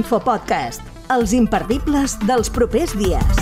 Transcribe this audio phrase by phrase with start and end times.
[0.00, 0.80] L'infopodcast,
[1.12, 3.39] els imperdibles dels propers dies.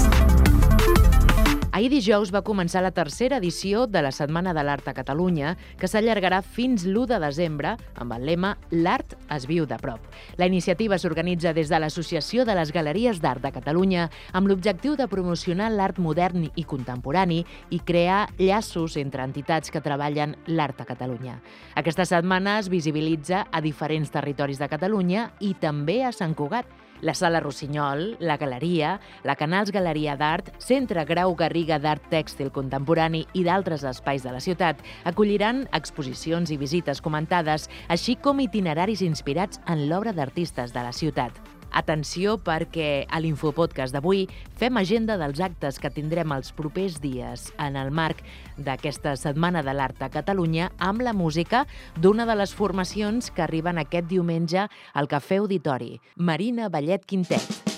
[1.79, 5.87] Ahir dijous va començar la tercera edició de la Setmana de l'Art a Catalunya, que
[5.87, 10.09] s'allargarà fins l'1 de desembre amb el lema L'art es viu de prop.
[10.43, 15.07] La iniciativa s'organitza des de l'Associació de les Galeries d'Art de Catalunya amb l'objectiu de
[15.07, 21.39] promocionar l'art modern i contemporani i crear llaços entre entitats que treballen l'art a Catalunya.
[21.79, 26.67] Aquesta setmana es visibilitza a diferents territoris de Catalunya i també a Sant Cugat,
[27.03, 33.25] la Sala Rossinyol, la Galeria, la Canals Galeria d'Art, Centre Grau Garriga d'Art Tèxtil Contemporani
[33.35, 39.63] i d'altres espais de la ciutat acolliran exposicions i visites comentades, així com itineraris inspirats
[39.67, 41.58] en l'obra d'artistes de la ciutat.
[41.73, 44.27] Atenció perquè a l'Infopodcast d'avui
[44.59, 48.25] fem agenda dels actes que tindrem els propers dies en el marc
[48.57, 51.65] d'aquesta Setmana de l'Art a Catalunya amb la música
[51.97, 57.78] d'una de les formacions que arriben aquest diumenge al Cafè Auditori, Marina Ballet Quintet.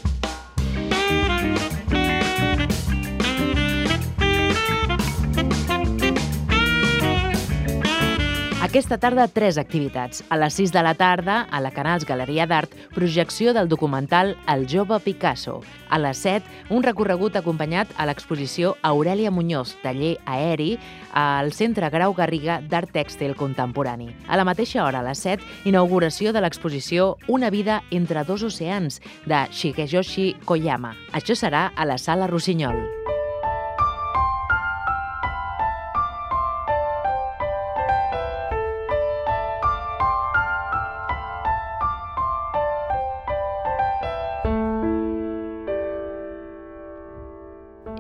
[8.71, 10.21] Aquesta tarda, tres activitats.
[10.31, 14.69] A les 6 de la tarda, a la Canals Galeria d'Art, projecció del documental El
[14.71, 15.57] jove Picasso.
[15.91, 20.79] A les 7, un recorregut acompanyat a l'exposició Aurelia Muñoz, taller aeri,
[21.11, 24.13] al Centre Grau Garriga d'Art Tèxtil Contemporani.
[24.31, 29.03] A la mateixa hora, a les 7, inauguració de l'exposició Una vida entre dos oceans,
[29.27, 30.95] de Shigeyoshi Koyama.
[31.11, 33.00] Això serà a la Sala Rossinyol.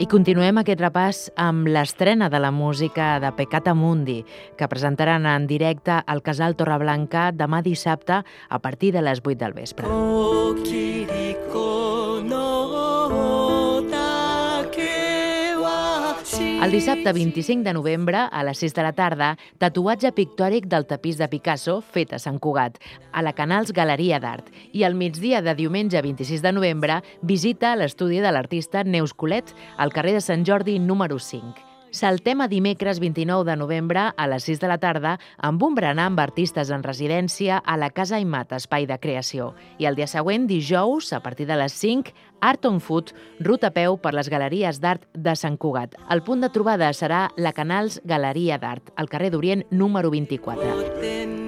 [0.00, 4.22] I continuem aquest repàs amb l'estrena de la música de Pecata Mundi,
[4.56, 9.52] que presentaran en directe al Casal Torreblanca demà dissabte a partir de les 8 del
[9.52, 9.84] vespre.
[16.20, 19.30] El dissabte 25 de novembre, a les 6 de la tarda,
[19.62, 22.76] tatuatge pictòric del tapís de Picasso fet a Sant Cugat,
[23.12, 24.52] a la Canals Galeria d'Art.
[24.76, 29.54] I al migdia de diumenge 26 de novembre, visita a l'estudi de l'artista Neus Colet,
[29.78, 31.69] al carrer de Sant Jordi número 5.
[31.90, 36.06] Saltem a dimecres 29 de novembre a les 6 de la tarda amb un berenar
[36.06, 39.50] amb artistes en residència a la Casa Aimat, espai de creació.
[39.82, 43.74] I el dia següent, dijous, a partir de les 5, Art on Foot, ruta a
[43.74, 45.98] peu per les galeries d'art de Sant Cugat.
[46.08, 51.39] El punt de trobada serà la Canals Galeria d'Art, al carrer d'Orient número 24.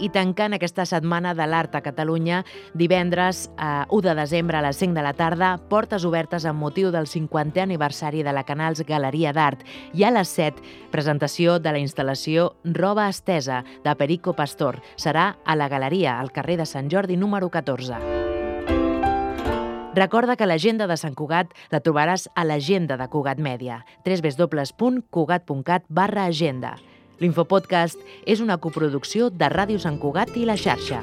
[0.00, 2.42] I tancant aquesta setmana de l'art a Catalunya,
[2.78, 6.92] divendres eh, 1 de desembre a les 5 de la tarda, portes obertes amb motiu
[6.94, 9.64] del 50è aniversari de la Canals Galeria d'Art
[9.94, 14.80] i a les 7, presentació de la instal·lació Roba Estesa de Perico Pastor.
[14.96, 17.98] Serà a la Galeria, al carrer de Sant Jordi número 14.
[19.98, 26.28] Recorda que l'agenda de Sant Cugat la trobaràs a l'agenda de Cugat Mèdia, www.cugat.cat barra
[26.30, 26.76] agenda.
[27.20, 31.02] L'Infopodcast és una coproducció de Ràdio Sant Cugat i la xarxa.